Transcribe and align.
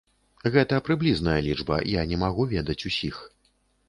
Гэта 0.53 0.77
прыблізная 0.87 1.35
лічба, 1.47 1.77
я 1.99 2.05
не 2.13 2.17
магу 2.23 2.47
ведаць 2.55 2.87
ўсіх. 2.93 3.21